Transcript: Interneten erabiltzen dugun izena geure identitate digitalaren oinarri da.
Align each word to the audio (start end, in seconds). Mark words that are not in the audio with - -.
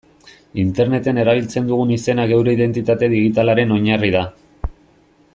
Interneten 0.61 1.19
erabiltzen 1.23 1.67
dugun 1.71 1.91
izena 1.95 2.25
geure 2.33 2.55
identitate 2.59 3.11
digitalaren 3.15 3.75
oinarri 3.79 4.13
da. 4.17 4.23